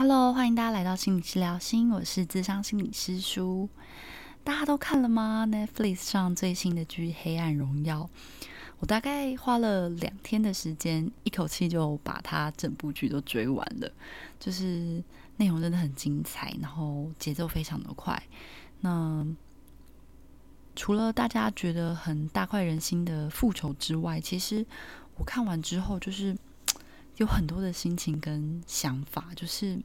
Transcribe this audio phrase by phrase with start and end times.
[0.00, 3.68] Hello，欢迎大家来到心理治疗心，我是智商心理师叔。
[4.44, 8.08] 大家都看了吗？Netflix 上最新的剧《黑暗荣耀》，
[8.78, 13.90] 我大概花了两天的时间，一口气就把它整部剧都追完了。
[14.38, 15.02] 就是
[15.36, 18.22] 内容真的很精彩，然后节奏非常的快。
[18.82, 19.26] 那
[20.76, 24.64] 除了大家觉得很大快人心的复仇之外，其实
[25.16, 26.36] 我看完之后就是。
[27.18, 29.78] 有很多的心情跟想法，就是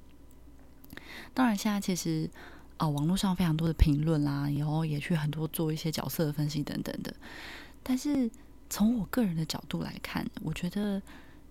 [1.33, 2.29] 当然现在其实
[2.77, 7.13] 啊，网络上非常多的评论啦，然后也去很多做一些角色的分析等等的。
[7.81, 8.29] 但是
[8.69, 11.01] 从我个人的角度来看，我觉得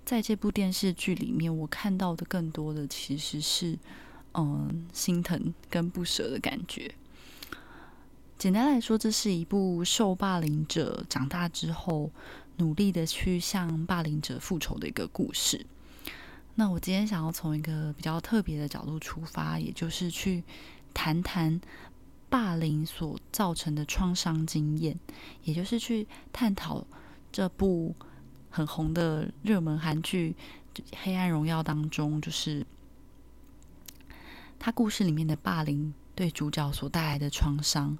[0.04, 3.76] 在这部电视剧里面，我看到的更多的其实是
[4.34, 6.94] 嗯心疼跟不舍的感觉。
[8.38, 12.10] 简单来说，这是一部受霸凌者长大之后。
[12.62, 15.66] 努力的去向霸凌者复仇的一个故事。
[16.54, 20.44] 那我今天想要从一个比较特别的角度出发，也就是去
[20.94, 21.60] 谈谈
[22.30, 24.96] 霸凌所造成的创伤经验，
[25.42, 26.86] 也就是去探讨
[27.32, 27.96] 这部
[28.48, 30.36] 很红的热门韩剧
[31.02, 32.64] 《黑暗荣耀》当中，就是
[34.60, 37.98] 他故事里面的霸凌对主角所带来的创伤，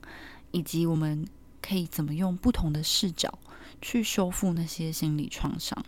[0.52, 1.26] 以及我们
[1.60, 3.36] 可以怎么用不同的视角。
[3.82, 5.84] 去修复那些心理创伤。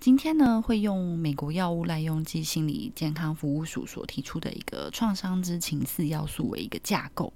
[0.00, 7.32] 今天呢，会用美国药物滥用及心理健康服务署所提出的一个创伤知情四要素为一个架构。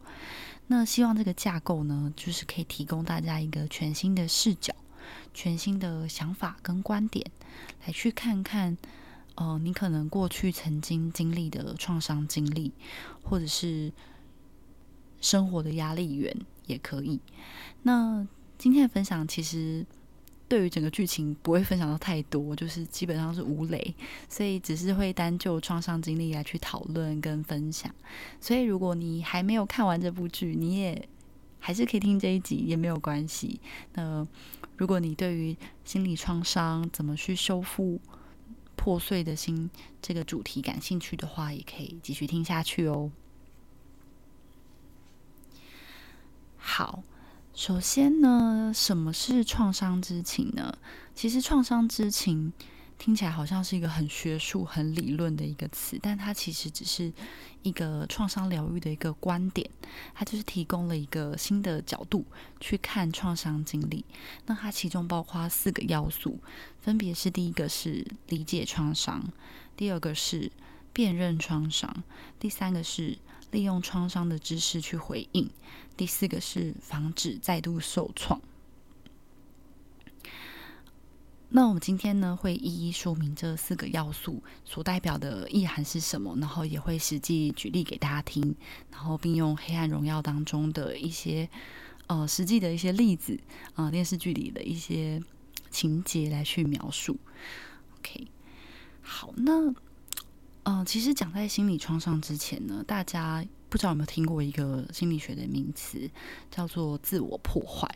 [0.66, 4.74] 那希望这个架构呢，就是可以提供大家一个全新的视角、
[5.32, 7.30] 全新的想法跟观点，
[7.84, 8.76] 来去看看，
[9.36, 12.72] 呃，你可能过去曾经经历的创伤经历，
[13.22, 13.92] 或者是
[15.20, 17.20] 生活的压力源也可以。
[17.82, 18.26] 那
[18.58, 19.84] 今天的分享其实
[20.48, 23.94] 对于整个剧情不会分享到太多，就是基本上是无雷，
[24.28, 27.92] 所以只是会单就创伤经历来去讨论跟分享。
[28.40, 31.08] 所以如果你还没有看完这部剧，你也
[31.58, 33.60] 还是可以听这一集也没有关系。
[33.94, 34.26] 那
[34.76, 38.00] 如果你对于心理创伤怎么去修复
[38.76, 39.68] 破碎的心
[40.00, 43.10] 这个主题感兴趣的话，也可以继续听下去哦。
[46.56, 47.02] 好。
[47.56, 50.76] 首先呢，什么是创伤知情呢？
[51.14, 52.52] 其实创伤知情
[52.98, 57.10] 听起来好像是一个很学术、很理论的一个词，但它其实只是
[57.62, 59.70] 一个创伤疗愈的一个观点，
[60.14, 62.26] 它就是提供了一个新的角度
[62.60, 64.04] 去看创伤经历。
[64.44, 66.38] 那它其中包括四个要素，
[66.82, 69.24] 分别是第一个是理解创伤，
[69.74, 70.52] 第二个是
[70.92, 72.04] 辨认创伤，
[72.38, 73.16] 第三个是。
[73.52, 75.48] 利用创伤的知识去回应。
[75.96, 78.40] 第四个是防止再度受创。
[81.48, 88.54] 那我们今天呢，会一一说明这四个要素所代表的意涵是什么，然后也会实际举例给大家听，
[88.90, 91.48] 然后并用《黑暗荣耀》当中的一些
[92.08, 93.38] 呃实际的一些例子
[93.74, 95.22] 啊，电视剧里的一些
[95.70, 97.18] 情节来去描述。
[97.98, 98.26] OK，
[99.00, 99.74] 好，那。
[100.68, 106.10] 嗯，其实讲在心理创伤之前呢，大家不知道有没有听过一个心理学的名词，
[106.50, 107.86] 叫做自我破坏。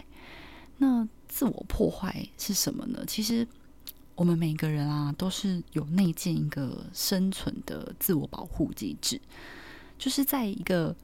[0.77, 3.03] 那自我破坏是什么呢？
[3.07, 3.49] 其实
[4.15, 9.19] 我们每个人啊，都是有内建一个生存的自我保护机制，
[9.99, 10.95] 就是在一个。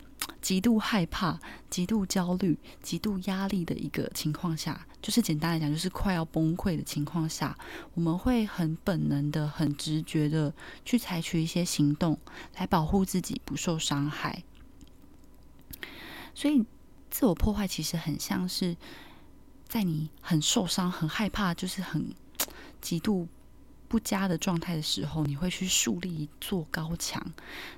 [0.40, 1.38] 极度害怕、
[1.70, 7.56] 极度焦虑、极度压力的一个情况下，就是简单来讲，就是快要崩溃的情况下，
[7.94, 10.52] 我们会很本能的、很直觉的
[10.84, 12.18] 去采取一些行动
[12.56, 14.42] 来保护自己不受伤害。
[16.36, 16.62] 所以，
[17.10, 18.76] 自我破坏其实很像是
[19.66, 22.14] 在你很受伤、很害怕，就是很
[22.82, 23.26] 极度。
[23.88, 27.24] 不佳的状态的时候，你会去树立一座高墙，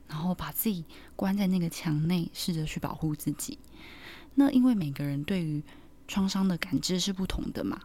[0.08, 0.82] 然后把自己
[1.14, 3.58] 关在那个墙内，试着去保护自己。
[4.34, 5.62] 那因为每个人对于
[6.08, 7.78] 创伤的感知是不同的嘛，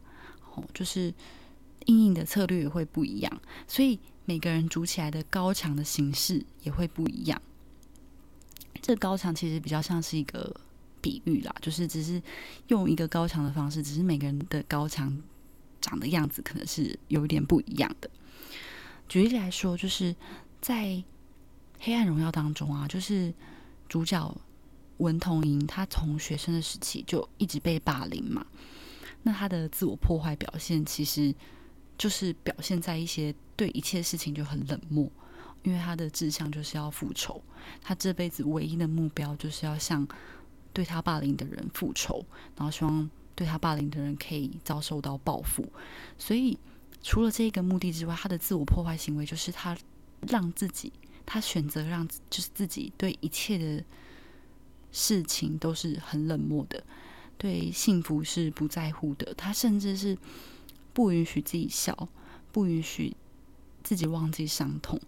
[0.56, 1.14] 哦，就是
[1.86, 7.42] 应应的策略也会不一样，所以每个人筑起来的高墙的形式也会不一样。
[8.84, 10.56] 这高墙其实比较像是一个
[11.02, 12.22] 比喻啦，就是只是
[12.68, 15.20] 用一个高墙的方式，只是每个人的高墙。
[15.86, 18.10] 长的样子可能是有一点不一样的。
[19.10, 20.16] 举例来说，就是
[20.62, 20.86] 在
[21.78, 23.34] 《黑暗荣耀》当中啊，就是
[23.90, 24.34] 主角
[25.00, 28.48] 文童莹，他从学生的时期就一直被霸凌嘛。
[29.24, 31.36] 那他的自我破坏表现，其实
[31.98, 35.12] 就是表现在一些对一切事情就很冷漠，
[35.64, 37.42] 因为他的志向就是要复仇，
[37.82, 40.08] 他这辈子唯一的目标就是要向
[40.72, 42.26] 对他霸凌的人复仇，
[42.56, 43.10] 然后希望。
[43.36, 45.68] 对他霸凌的人可以遭受到报复，
[46.20, 46.56] 所以
[47.02, 49.76] 除了这个目的之外，他的自我破坏行为就是他
[50.28, 50.94] 让自己
[51.26, 53.84] 他选择让就是自己对一切的
[54.92, 56.84] 事情都是很冷漠的，
[57.36, 59.34] 对幸福是不在乎的。
[59.34, 60.16] 他甚至是
[60.94, 62.08] 不允许自己笑，
[62.52, 63.16] 不允许
[63.82, 65.02] 自己忘记伤痛，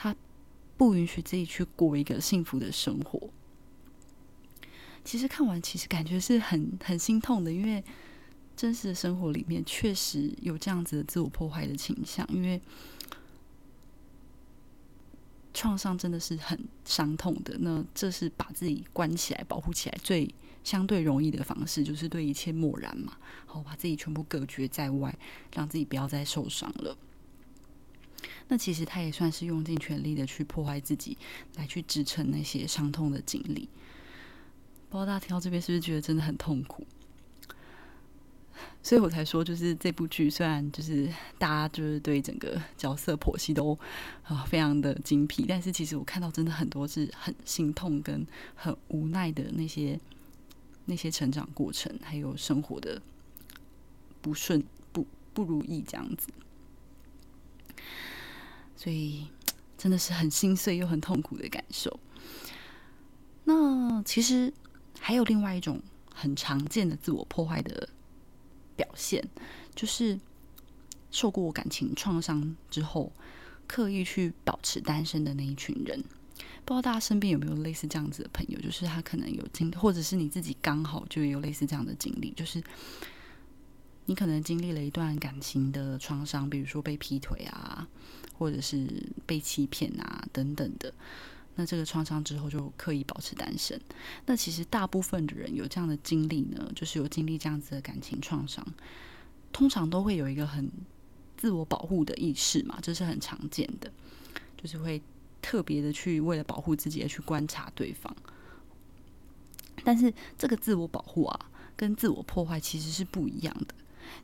[0.00, 0.16] 他
[0.78, 3.28] 不允许自己去过一个幸福的生活。
[5.04, 7.84] 其实看完，其实感觉是很很心痛的，因为
[8.56, 12.58] 真实的生活里面确实有这样子的自我破坏的倾向，因为。
[15.52, 20.32] 创伤真的是很伤痛的，那这是把自己关起来、保护起来最
[20.62, 25.12] 相对容易的方式，就是对一切漠然嘛，好把自己全部隔绝在外，
[25.52, 26.96] 让自己不要再受伤了。
[28.48, 31.16] 那其实他也算是用尽全力的去破坏自己，
[31.56, 33.68] 来去支撑那些伤痛的经历。
[34.88, 36.86] 不知道大家听到这边是不是觉得真的很痛苦？
[38.82, 41.06] 所以我才说，就是这部剧虽然就是
[41.38, 43.78] 大家就是对整个角色剖析都
[44.24, 49.98] 啊非常的精辟，但是其实我看到真的很多是很心痛跟很无奈的那些
[50.86, 53.00] 那些成长过程，还有生活的
[54.20, 54.62] 不顺
[54.92, 56.28] 不不如意这样子，
[58.76, 59.26] 所以
[59.78, 62.00] 真的是很心碎又很痛苦的感受。
[63.44, 64.52] 那其实
[64.98, 65.82] 还有另外一种
[66.14, 67.88] 很常见的自我破坏的。
[68.76, 69.22] 表现
[69.74, 70.18] 就是
[71.10, 73.12] 受过感情创伤之后，
[73.66, 76.02] 刻意去保持单身的那一群人。
[76.64, 78.58] 不知道大家身边有没有类似这样子的朋友？
[78.58, 82.62] 就是他可能有经，或者是你自己刚好就有类似这样的经历，就是
[84.10, 87.86] 你可能经历了一段感情的创伤，比如说被劈腿啊，
[88.36, 88.88] 或者是
[89.24, 90.92] 被欺骗啊等等的。
[91.54, 93.80] 那这个创伤之后就刻意保持单身。
[94.26, 98.66] 那其实大部分的人有这样的经历呢，就是有经历这样子的感情创伤，
[99.52, 100.68] 通常都会有一个很
[101.36, 103.88] 自我保护的意识嘛，这是很常见的，
[104.60, 105.00] 就是会
[105.40, 108.12] 特别的去为了保护自己而去观察对方。
[109.84, 113.74] 但是这个自我保护啊，跟自我破坏其实是不一样的。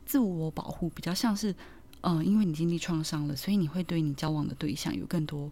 [0.05, 1.55] 自我保护比较像是，
[2.01, 5.51] 嗯，因为你经历创伤了，所以你会对你交往的对象有更多。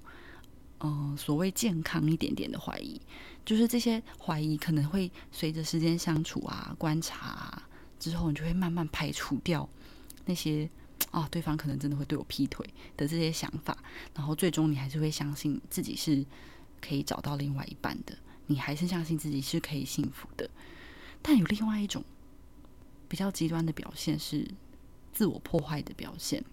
[0.82, 3.00] 嗯，所谓健康一点点的怀疑，
[3.46, 9.68] 就是这些怀疑可能会随着时间相处啊、观察啊之后，你就会慢慢排除掉
[10.26, 10.70] 那些
[11.12, 12.68] 啊，对方可能真的会对我劈腿
[12.98, 13.76] 的这些想法，
[14.14, 16.24] 然后最终你还是会相信自己是
[16.82, 18.16] 可以找到另外一半的，
[18.48, 20.48] 你还是相信自己是可以幸福的。
[21.22, 22.04] 但有另外一种
[23.08, 24.48] 比较极端的表现是
[25.12, 26.44] 自我破坏的表现。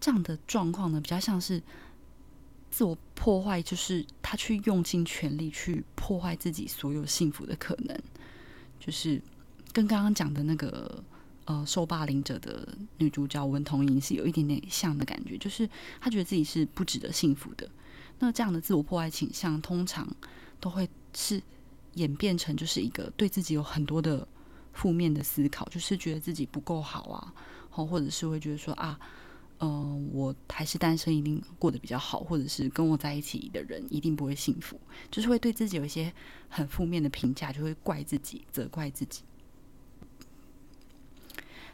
[0.00, 1.62] 这样的状况呢，比较像是
[2.70, 7.96] 自我破坏，就是他去用尽全力去破坏自己所有幸福的可能，
[8.80, 9.22] 就是
[9.72, 11.04] 跟刚刚讲的那个
[11.44, 12.66] 呃受霸凌者的
[12.98, 15.68] 女主角文童莹是有一点点像的感觉，就是
[16.00, 17.70] 他觉得自己是不值得幸福的。
[18.18, 20.08] 那这样的自我破坏倾向，通常
[20.58, 21.40] 都会是
[21.94, 24.26] 演变成就是一个对自己有很多的
[24.72, 27.34] 负面的思考，就是觉得自己不够好啊，
[27.70, 28.98] 好，或者是会觉得说啊。
[29.64, 34.76] 嗯，我还是单身，一定过得比较好，或者是跟我在一起的人一定不会幸福，
[35.08, 36.12] 就是会对自己有一些
[36.48, 39.22] 很负面的评价，就会怪自己、责怪自己。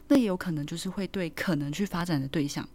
[0.07, 2.69] 那也有可能就是会对可能去发展的对象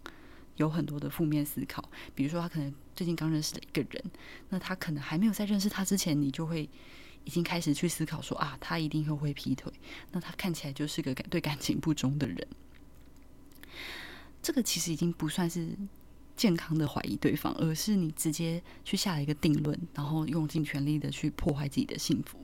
[0.57, 1.81] 有很多的负面思考，
[2.13, 4.03] 比如说他可能最近刚认识了一个人，
[4.49, 6.69] 那他可能还没有在认识他之前，你就会
[7.25, 9.71] 已经开始去思考说啊，他一定会会劈腿，
[10.11, 12.47] 那他看起来就是个对感情不忠的人。
[14.41, 15.75] 这个其实已经不算是
[16.37, 22.39] 健康的怀疑对方，而是你直接去下了一个定论，然后用尽全力的去破坏自己的幸福。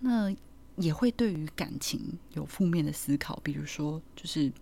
[0.00, 0.34] 那
[0.76, 4.52] 也会对于感情有负面的思考，比如说，就是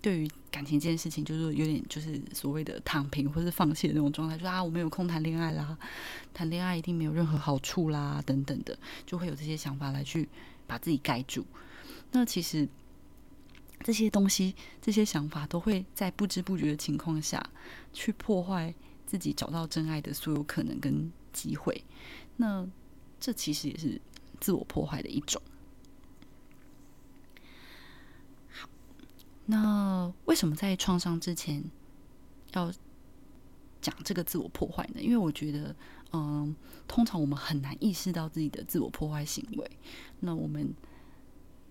[0.00, 5.76] 对于感情这件事情，就是有点就是所谓的躺平或是放弃的那种状态，说啊，我没有空谈恋爱啦，
[6.32, 10.28] 谈恋爱一定没有任何好处啦，等等的，就会有这些想法来去
[10.66, 11.44] 把自己盖住。
[12.12, 12.68] 那其实。
[13.84, 17.40] 这些东西、这些想法都会在不知不觉的情况下
[17.92, 18.74] 去破坏
[19.06, 21.84] 自己找到真爱的所有可能跟机会。
[22.38, 22.66] 那
[23.20, 24.00] 这其实也是
[24.40, 25.40] 自我破坏的一种。
[28.50, 28.68] 好，
[29.46, 29.87] 那
[30.28, 31.64] 为什么在创伤之前
[32.52, 32.72] 要
[33.80, 35.00] 讲这个自我破坏呢？
[35.00, 35.74] 因为我觉得，
[36.12, 36.54] 嗯，
[36.86, 39.70] 通常我们很难意识到自己的自我破坏行为。
[40.20, 40.74] 那我们。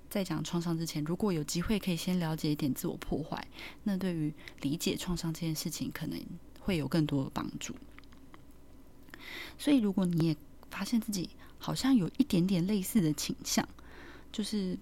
[0.09, 3.45] 在讲创伤之前，如果有机会可以先了解一点自我破坏，
[3.83, 6.17] 那对于理解创伤这件事情可能
[6.61, 7.75] 会有更多的帮助。
[9.57, 10.37] 所以，如果你也
[10.71, 13.67] 发现自己好像有一点点类似的倾向，
[14.31, 14.79] 就是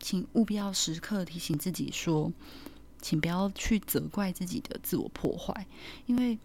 [0.00, 2.32] 请务必要时刻提醒自己说：
[3.00, 5.66] 请不要去责怪自己的自我破坏，
[6.06, 6.38] 因为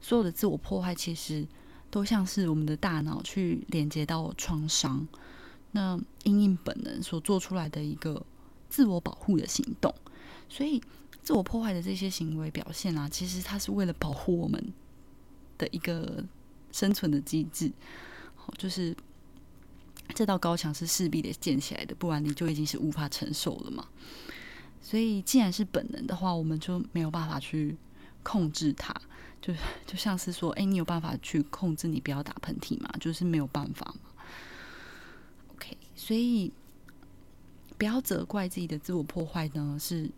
[0.00, 1.46] 所有的自我破坏其实
[1.90, 5.06] 都像是我们的大脑去连接到创伤，
[5.72, 8.24] 那因应本能所做出来的一个
[8.68, 9.94] 自我保护的行动。
[10.48, 10.82] 所以，
[11.22, 14.72] 自我破坏的这些行为表现啊，其实它是为了保护我们
[15.58, 16.24] 的一个
[16.72, 17.70] 生存的机制。
[18.34, 18.96] 好，就是
[20.20, 23.88] 这道高墙是势必得建起来的，不然你就已经是无法承受了嘛。
[24.82, 27.74] 所以，既然是本能的话，我们就没有办法去
[28.22, 28.94] 控制它。
[29.40, 29.54] 就
[29.86, 32.90] 就像是说，哎，你有办法去控制你不要打喷嚏吗？
[33.00, 34.10] 就是没有办法嘛。
[35.54, 36.52] OK，所以
[37.78, 40.10] 不要责怪自己的自我破坏呢，是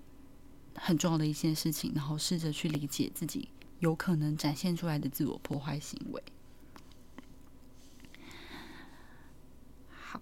[0.75, 1.93] 很重要的一件事情。
[1.95, 6.21] 然后试着去理解自己有可能展现出来的自我破坏行为。
[10.13, 10.21] 好，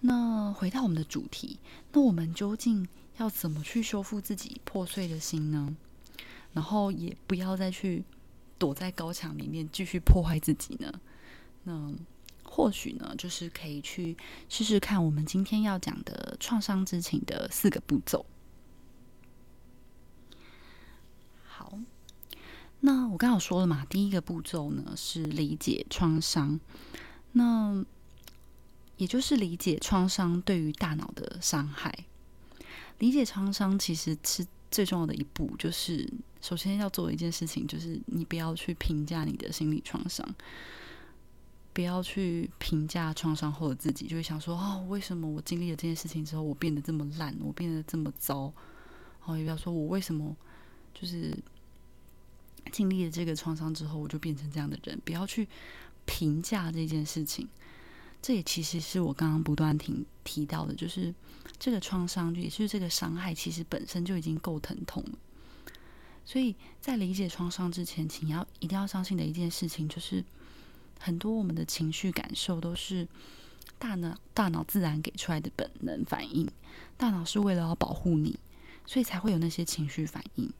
[0.00, 1.58] 那回到我们的主题，
[1.92, 2.88] 那我们究竟？
[3.16, 5.76] 要怎么去修复自己破碎的心呢？
[6.54, 8.02] 然后也不要再去
[8.56, 10.90] 躲在高墙里面继续破坏自己呢？
[11.64, 11.92] 那
[12.42, 14.16] 或许呢，就是可以去
[14.48, 18.24] 试试看我们今天要讲的创伤知情的四个步骤。
[21.46, 21.78] 好，
[22.80, 26.58] 那我刚好说了嘛，第一个步骤呢是理解创伤，
[27.32, 27.84] 那
[29.00, 32.04] 也就是理解创伤对于大脑的伤害。
[32.98, 36.06] 理解创伤其实是最重要的一步，就是
[36.42, 40.28] 首先要做一件事情，就是你不要去评价你的心理创伤，
[41.72, 48.52] 不要去评价创伤后的自己，就会想说哦，为什么我经历了这件事情之后，我变得这么烂，我变得这么糟？
[49.24, 50.36] 哦，也不要说我为什么
[50.92, 51.34] 就是
[52.70, 55.48] 经历了这个创伤之后，我就变成这样的人，不要去
[56.04, 57.48] 评价这件事情。
[58.22, 61.14] 这也其实是我刚刚不断提提到的，就是
[61.58, 65.18] 这个创伤，也就是这个伤害，其实本身就已经够疼痛了。
[66.26, 70.22] 所以在理解创伤之前，请要一定要相信的一件事情，就是
[70.98, 73.08] 很多我们的情绪感受都是
[73.78, 76.46] 大脑大脑自然给出来的本能反应。
[76.98, 78.38] 大脑是为了要保护你，
[78.84, 80.52] 所以才会有那些情绪反应。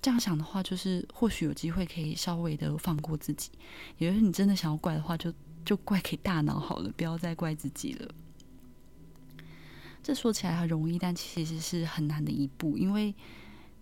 [0.00, 3.50] 这样想的话，就是或许有机会可以稍微的放过自己。
[3.98, 5.30] 也就是你真的想要怪的话，就。
[5.64, 8.08] 就怪给大脑好了，不要再怪自己了。
[10.02, 13.14] 这说起来很容易，但其实是很难的一步，因为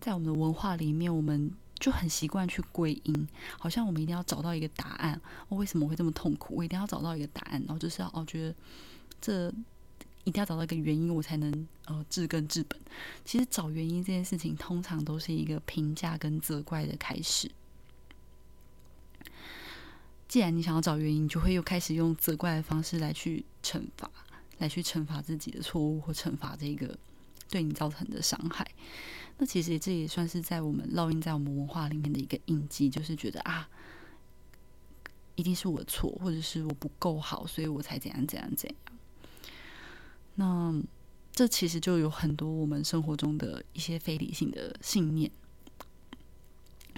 [0.00, 5.18] 在我们的文化里面，我们就很习惯去归因，好像我们一定要找到一个答案。
[5.48, 6.56] 我为什么会这么痛苦？
[6.56, 8.54] 我一定要找到一个答案，然后就是要哦，觉得
[9.18, 9.48] 这
[10.24, 12.78] 一定要找到一个原因，我才能呃治根治本。
[13.24, 17.50] 其实找原因这件事情，通常都是一个评价跟责怪的开始。
[20.30, 24.08] 既然你想要找原因，你就会又开始用责怪的方式来去惩罚，
[24.58, 26.96] 来去惩罚自己的错误或惩罚这个
[27.48, 28.64] 对你造成的伤害。
[29.38, 33.68] 那其实这也算是在我们烙印在我们文化里面的一个印记，就是觉得啊，
[35.34, 38.78] 一定是我的错，或者是我不够好，所以我才怎样怎样怎样。
[40.36, 40.80] 那
[41.32, 45.28] 这其实就有很多我们生活中的一些非理性的信念。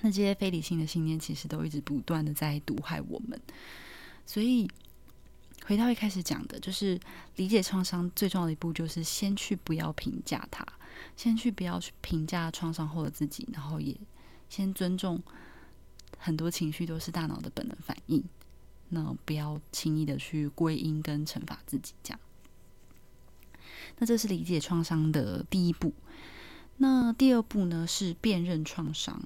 [0.03, 3.41] 那这些非理性的信念，其实都一直不断的在毒害我们。
[4.27, 4.69] 所以，
[5.65, 6.99] 回到一开始讲的，就是
[7.37, 10.67] 理解创伤最重要的一步，就是先去不要评价它，
[11.17, 13.97] 先去不要去评价创伤后的自己，然后也
[14.49, 15.23] 先尊重
[16.19, 18.23] 很多情绪都是大脑的本能反应。
[18.89, 22.21] 那不要轻易的去归因跟惩罚自己，这样。
[23.99, 25.95] 那这是理解创伤的第一步。
[26.79, 29.23] 那第二步呢，是辨认创伤。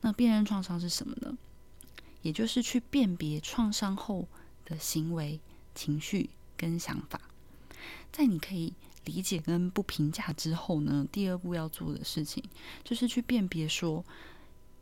[0.00, 1.36] 那辨认创伤是什么呢？
[2.22, 4.28] 也就是去辨别创伤后
[4.64, 5.40] 的行为、
[5.74, 7.20] 情绪跟想法。
[8.12, 8.74] 在你可以
[9.04, 12.42] 理解跟不评价之后呢，第二步要做的事情
[12.82, 14.04] 就是去辨别说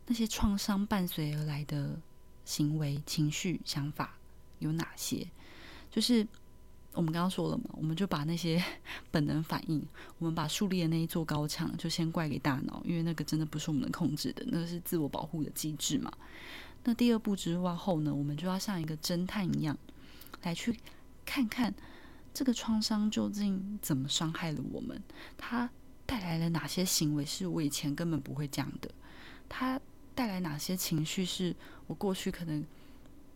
[0.07, 2.01] 那些创伤伴随而来的
[2.45, 4.19] 行为、情绪、想法
[4.59, 5.29] 有哪些。
[5.91, 6.27] 就是
[6.95, 8.63] 我们刚刚说了嘛，我们就把那些
[9.11, 9.85] 本能反应，
[10.19, 16.11] 我们把树立的那一座高墙，就先怪给大脑，因为那个真的不是我们能控制的，那个是自我保护的机制嘛。
[16.85, 19.77] 那第二步之外后呢，我们就要像一个侦探一样，
[20.43, 20.79] 来去
[21.25, 21.75] 看看
[22.33, 25.03] 这个创伤究竟怎么伤害了我们，
[25.37, 25.69] 它
[26.07, 28.91] 带来了哪些行为是我以前根本不会讲的，
[29.49, 29.81] 它
[30.15, 32.65] 带来哪些情绪是我过去可能。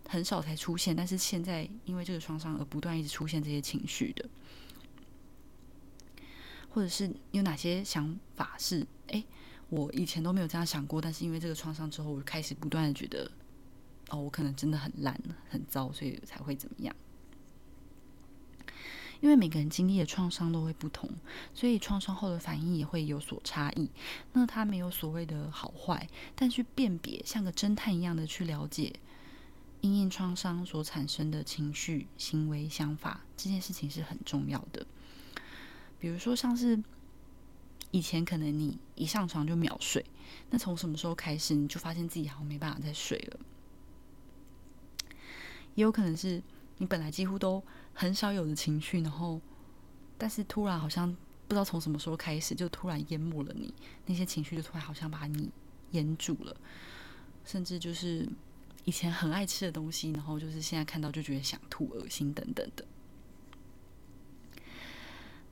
[0.08, 4.28] 很少才出现，但是现在因为这个创伤而不断一直出现这些情绪的，
[6.70, 9.22] 或者是有哪些想法是，哎，
[9.68, 13.30] 我以前都没有这样想过，但是因为这个创伤之后，我开始不断的觉得，
[14.08, 16.96] 哦，我可能真的很烂、很糟，所以才会怎么样？
[19.20, 21.10] 因为每个人经历的创伤都会不同，
[21.52, 23.90] 所以创伤后的反应也会有所差异。
[24.32, 28.94] 那它没有所谓的好坏，但去辨别，像个侦探一样的去了解
[29.80, 34.86] 因应创伤所产生的情绪、行为、想法，这件事情是很重要的。
[35.98, 36.82] 比如说，像是
[37.90, 40.04] 以前可能你一上床就秒睡，
[40.50, 43.40] 那从什么时候开始你就发现自己好像没办法再睡了？
[45.74, 46.42] 也有可能是
[46.78, 47.62] 你本来几乎都
[47.94, 49.40] 很少有的情绪，然后
[50.16, 51.08] 但是突然好像
[51.46, 53.72] 不知道从什么时候开始就突然淹没了你，
[54.06, 55.50] 那些情绪就突然好像把你
[55.92, 56.56] 淹住了，
[57.44, 58.28] 甚至就是
[58.88, 62.82] 以前很爱吃的东西，然后就是现在看到就觉得想吐、恶心等等的。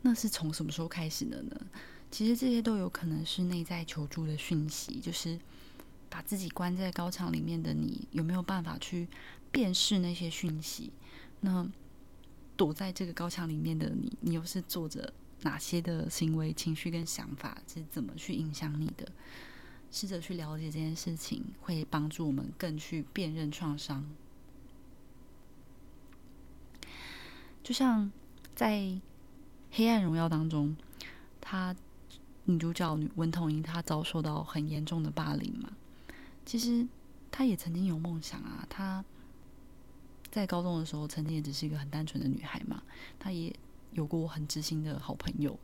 [0.01, 1.55] 那是从什么时候开始的呢？
[2.11, 5.39] 其实这些都有可能是内在求助的讯息，就是
[6.09, 9.07] 把自己关在高墙里面的你，有没有办法去
[9.53, 10.91] 辨识那些讯息？
[11.41, 11.71] 那
[12.57, 15.13] 躲在这个高墙里面的你，你又是做着
[15.43, 19.07] 哪些的行为、情绪跟想法，是怎么去影响你的？
[19.97, 24.05] 试着去了解这件事情，会帮助我们更去辨认创伤。
[27.65, 28.13] 就像
[28.55, 28.79] 在
[29.71, 30.77] 《黑暗荣耀》当中，
[31.41, 31.75] 他。
[32.49, 35.73] 女主角女文童英，她遭受到很严重的霸凌嘛？
[36.45, 36.87] 其实
[37.29, 38.65] 她也曾经有梦想啊。
[38.71, 39.05] 她
[40.31, 42.81] 在高中的时候，曾经也只是一个很单纯的女孩嘛。
[43.19, 43.53] 她也
[43.91, 45.59] 有过很知心的好朋友，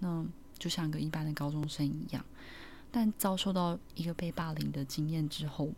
[0.00, 0.22] 那
[0.58, 2.22] 就像个一般的高中生一样。
[2.90, 5.72] 但遭受到一个被霸凌的经验之后，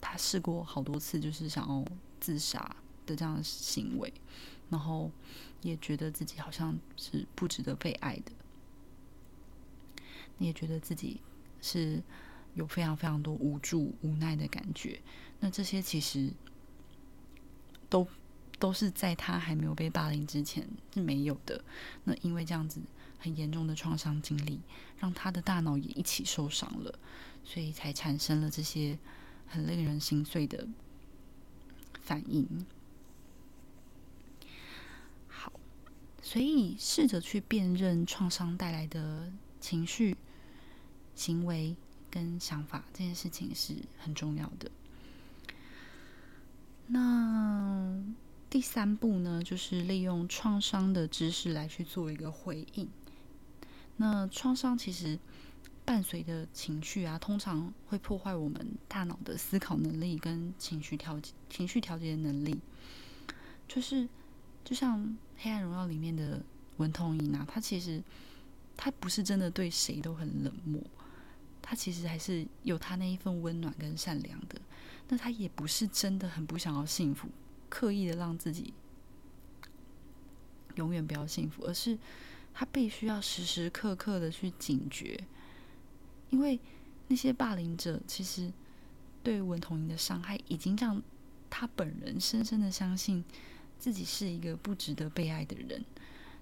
[0.00, 1.84] 他试过好多次，就是想要
[2.20, 4.12] 自杀的这样的行为，
[4.70, 5.10] 然后
[5.62, 8.32] 也觉得自己好像是不值得被爱的。
[10.38, 11.20] 也觉得自己
[11.62, 12.02] 是
[12.54, 15.00] 有非常非常多无助、无奈的感觉，
[15.40, 16.30] 那这些其实
[17.88, 18.06] 都
[18.58, 21.64] 都是在他还没有被霸凌之前是没有的。
[22.04, 22.80] 那因为这样子
[23.26, 24.60] 很严重的创伤经历，
[25.00, 26.96] 让他的大脑也一起受伤了，
[27.42, 28.96] 所以才产生了这些
[29.48, 30.68] 很令人心碎的
[32.00, 32.64] 反应。
[35.26, 35.52] 好，
[36.22, 40.16] 所以试着去辨认创伤带来的情绪。
[41.16, 41.74] 行为
[42.08, 44.70] 跟想法这件事情是很重要的。
[46.86, 48.00] 那
[48.48, 52.88] 第三步呢，就是利用创伤的知识来去做一个回应。
[53.96, 55.18] 那创伤其实
[55.84, 62.60] 伴随的情绪啊，通常会破坏我们大脑的思考能力跟情绪调节、情绪调节能力。
[63.68, 64.08] 就是
[64.64, 65.00] 就像
[65.38, 66.42] 《黑暗荣耀》里面的
[66.76, 68.02] 文童英啊，他其实
[68.76, 70.80] 他不是真的对谁都很冷漠。
[71.62, 74.60] 他其实还是有他那一份温暖跟善良的，
[75.08, 77.28] 那他也不是真的很不想要幸福，
[77.68, 78.72] 刻意的让自己
[80.76, 81.98] 永远不要幸福，而是
[82.58, 85.22] 他必须要时时刻刻的去警觉，
[86.30, 86.58] 因为
[87.08, 88.50] 那些霸凌者其实
[89.22, 91.02] 对文童英的伤害，已经让
[91.50, 93.22] 他本人深深的相信
[93.78, 95.84] 自己是一个不值得被爱的人，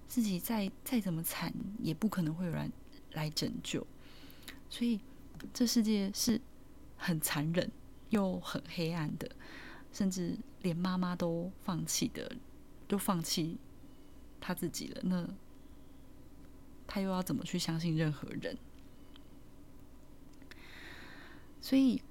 [0.07, 2.71] 自己再再怎么惨，也不可能会有人
[3.11, 3.85] 来拯救，
[4.69, 5.01] 所以。
[5.53, 6.39] 这世界是
[6.95, 7.69] 很残忍
[8.09, 9.29] 又很黑暗的，
[9.91, 12.31] 甚至连妈妈都放弃的，
[12.87, 13.57] 都放弃
[14.39, 15.01] 他自己了。
[15.03, 15.27] 那
[16.87, 18.57] 他又要怎么去相信任何人？
[21.61, 22.01] 所以，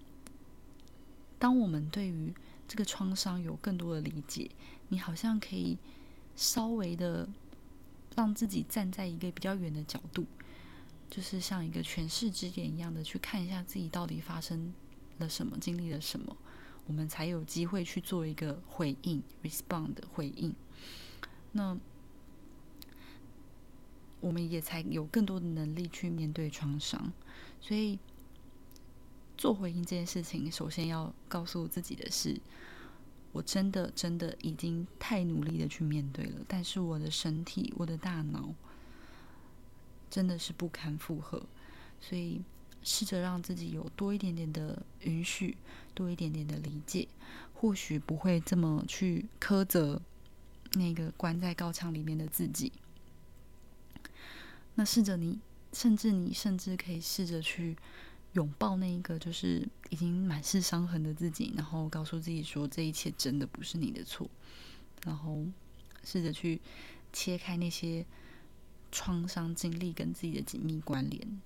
[1.39, 2.35] 当我们对于
[2.67, 4.51] 这个创伤有更多的理解，
[4.89, 5.79] 你好像可以
[6.35, 7.29] 稍微的
[8.17, 10.27] 让自己站在一个比较远的角度。
[11.11, 14.75] 就是像一个诠释之眼一样的去看一下自己到底发生
[15.19, 16.37] 了什么，经历了什么，
[16.87, 20.53] 我们才有机会去做一个回应 （respond） 的回应。
[21.53, 21.79] 那
[24.25, 27.13] 我们也才有更多的能力去面对创伤。
[27.61, 27.99] 所以
[29.37, 32.41] 做回应这件事情，首先要告诉自己的是：
[33.33, 38.55] 我真的真的已经太努力的去面对了，但是我的身体、我的大脑。
[40.11, 41.43] 真的是不堪负荷，
[42.01, 42.41] 所以
[42.85, 45.57] 试着让自己有多一点点的允许，
[45.93, 47.09] 多一点点的理解，
[47.53, 50.01] 或许不会这么去苛责
[50.75, 52.71] 那个关在高墙里面的自己。
[54.75, 55.39] 那试着你，
[55.73, 57.77] 甚至你，甚至可以试着去
[58.33, 64.29] 拥抱那一个就是已经满是伤痕的自己，然后告诉自己说，这一切真的不是你的错。
[65.05, 65.45] 然后
[66.03, 66.61] 试着去
[67.13, 68.05] 切开那些。
[68.97, 71.43] 创伤经历跟自己的紧密关联，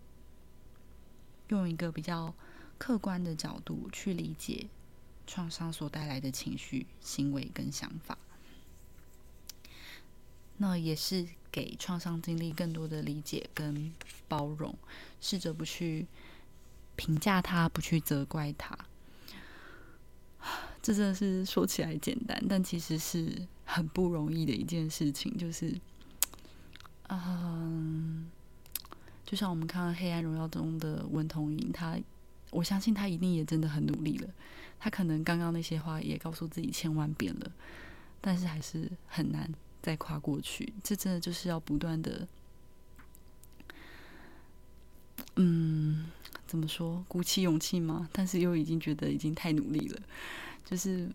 [1.49, 2.35] 用一个比较
[2.77, 4.69] 客观的角度去理解
[5.27, 8.19] 创伤所带来的情绪、行为跟想法。
[10.59, 13.93] 那也是给创伤经历更多的理解跟
[14.29, 14.75] 包容，
[15.21, 16.07] 试着不去
[16.97, 18.77] 评价他，不去责怪他。
[20.83, 25.37] 这真的是说起来简单，但其实是很不容易的一件事情。
[25.37, 25.75] 就是，
[27.09, 28.31] 嗯，
[29.25, 31.99] 就像我们看《黑暗荣耀》中的文童莹，他，
[32.51, 34.29] 我相信他一定也真的很努力了。
[34.81, 37.53] 他可能刚刚那些话也告诉自己千万遍了，
[38.21, 40.73] 但是还是很难再跨过去。
[40.83, 42.27] 这真的就是要不断的，
[45.37, 46.11] 嗯，
[46.47, 48.09] 怎么说，鼓起勇气吗？
[48.13, 50.03] 但是又已经觉得已经太努力了，
[50.65, 51.11] 就是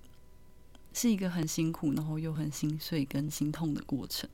[0.93, 4.29] 是一个很辛苦，然后又很心碎跟心痛的过程。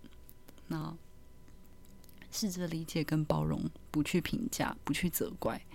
[0.68, 0.96] 那
[2.32, 5.66] 试着理解跟包容，不去评价，不去责怪，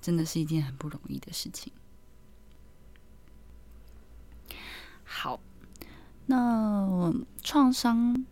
[0.00, 1.72] 真的是一件很不容易的事情。
[5.02, 5.40] 好，
[6.26, 8.26] 那创伤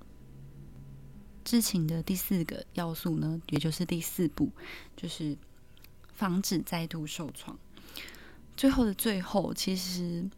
[1.45, 4.51] 知情的第四个要素呢，也就是第四步，
[4.97, 5.37] 就是
[6.13, 7.57] 防止再度受创。
[8.57, 10.29] 最后的最后，其实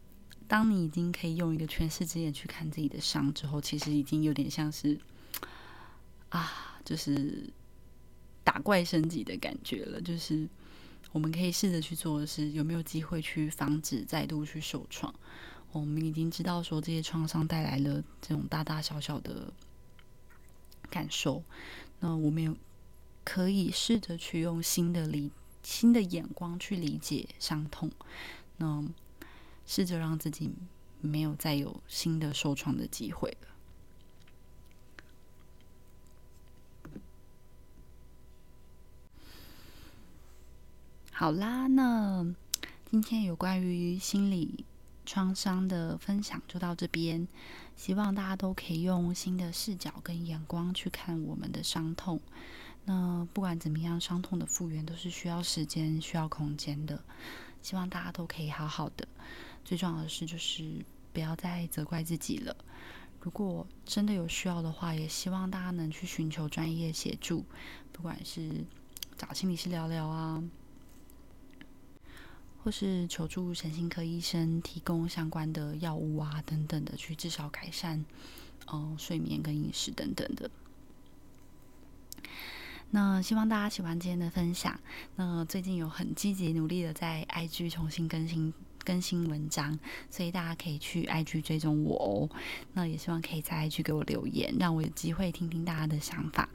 [0.48, 4.98] 当你已经可以用一个全视之眼去看自己的伤之后，其实已经有点像是
[6.28, 7.48] 啊，就是
[8.42, 10.00] 打怪升级的感觉了。
[10.00, 10.48] 就是
[11.12, 15.14] 我们可以试着去做的是，有没有机会去防止再度去受创。
[15.72, 19.52] 我们已经知道说这些创伤带来了这种大大小小的
[20.88, 21.42] 感受，
[22.00, 22.56] 那我们
[23.24, 25.30] 可以试着去用新的理
[25.62, 27.90] 新的眼光去理解伤痛，
[28.56, 28.82] 那
[29.66, 30.50] 试着让自己
[31.00, 33.48] 没有再有新的受创的机会了。
[41.12, 42.34] 好啦，那
[42.90, 44.64] 今天有关于心理。
[45.06, 47.26] 创伤的分享就到这边，
[47.76, 52.20] 希望大家都可以用新的视角跟眼光去看我们的伤痛。
[52.84, 57.02] 那不管怎么样，伤痛的复原都是需要时间、需要空间的。
[57.62, 59.08] 希望大家都可以好好的。
[59.64, 62.56] 最重要的是，就是不要再责怪自己了。
[63.20, 67.44] 如果真的有需要的话，也希望大家能去寻求专业协助，
[67.90, 68.64] 不管是
[69.16, 70.42] 找心理师聊聊啊。
[72.66, 78.04] 或是求助神经科医生，提供相关的药物啊等等的，去至少改善，
[78.72, 80.50] 嗯，睡眠跟饮食等等的。
[82.90, 84.80] 那希望大家喜欢今天的分享。
[85.14, 88.52] 那最近有很积极努力的在 IG 重新更新
[88.84, 89.78] 更新文章，
[90.10, 92.36] 所以大家可以去 IG 追踪我哦。
[92.72, 96.48] 那也希望可以在 IG 给我留言，让我有机会听听大家的想法。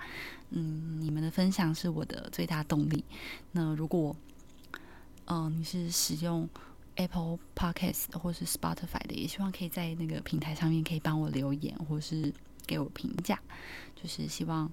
[0.50, 3.06] 嗯，你们的分享是我的最大动力。
[3.54, 4.14] 那如果
[5.34, 6.50] 嗯，你是使用
[6.96, 12.34] Apple Podcast 或是 Spotify 的，也希望可以在那个平台上面可以帮我留言，或是
[12.68, 13.40] 给我评价。
[13.96, 14.70] 就是希望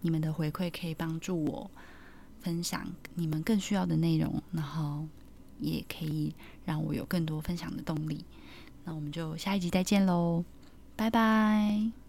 [0.00, 1.68] 你们的回馈可以帮助我
[2.40, 5.08] 分享你们更需要的内容，然后
[5.58, 6.32] 也可以
[6.64, 8.24] 让我有更多分享的动力。
[8.84, 10.44] 那我们就下一集再见喽，
[10.94, 12.03] 拜拜。